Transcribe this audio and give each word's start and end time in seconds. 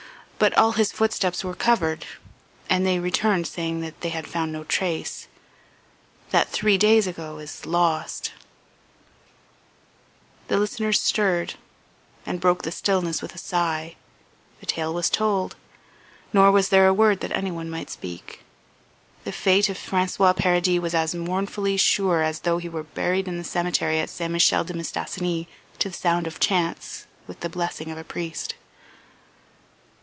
But 0.41 0.57
all 0.57 0.71
his 0.71 0.91
footsteps 0.91 1.43
were 1.43 1.53
covered, 1.53 2.03
and 2.67 2.83
they 2.83 2.97
returned 2.97 3.45
saying 3.45 3.81
that 3.81 4.01
they 4.01 4.09
had 4.09 4.25
found 4.25 4.51
no 4.51 4.63
trace; 4.63 5.27
that 6.31 6.47
was 6.47 6.57
three 6.57 6.79
days 6.79 7.05
ago... 7.05 7.37
He 7.37 7.43
is 7.43 7.63
lost..." 7.67 8.31
The 10.47 10.57
listeners 10.57 10.99
stirred, 10.99 11.53
and 12.25 12.39
broke 12.41 12.63
the 12.63 12.71
stillness 12.71 13.21
with 13.21 13.35
a 13.35 13.37
sigh; 13.37 13.95
the 14.59 14.65
tale 14.65 14.91
was 14.91 15.11
told, 15.11 15.55
nor 16.33 16.51
was 16.51 16.69
there 16.69 16.87
a 16.87 16.93
word 16.93 17.19
that, 17.19 17.33
anyone 17.37 17.69
might 17.69 17.91
speak. 17.91 18.41
The 19.25 19.31
fate 19.31 19.69
of 19.69 19.77
François 19.77 20.35
Paradis 20.35 20.79
was 20.79 20.95
as 20.95 21.13
mournfully 21.13 21.77
sure 21.77 22.23
as 22.23 22.39
though 22.39 22.57
he 22.57 22.67
were 22.67 22.81
buried 22.81 23.27
in 23.27 23.37
the 23.37 23.43
cemetery 23.43 23.99
at 23.99 24.09
St. 24.09 24.31
Michel 24.33 24.63
de 24.63 24.73
Mistassini 24.73 25.45
to 25.77 25.89
the 25.89 25.93
sound 25.95 26.25
of 26.25 26.39
chants, 26.39 27.05
with 27.27 27.41
the 27.41 27.47
blessing 27.49 27.91
of 27.91 27.99
a 27.99 28.03
priest. 28.03 28.55